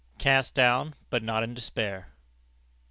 [0.17, 2.07] CAST DOWN, BUT NOT IN DESPAIR.